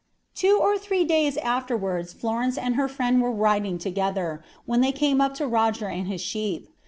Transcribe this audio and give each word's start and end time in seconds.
"Two 0.33 0.57
or 0.59 0.79
three 0.79 1.03
days 1.03 1.37
afterwards 1.37 2.11
Florence 2.11 2.57
and 2.57 2.73
her 2.73 2.87
friend 2.87 3.21
were 3.21 3.31
riding 3.31 3.77
together, 3.77 4.43
when 4.65 4.81
they 4.81 4.91
came 4.91 5.21
up 5.21 5.35
to 5.35 5.45
Roger 5.47 5.85
and 5.89 6.07
his 6.07 6.21
sheep. 6.21 6.67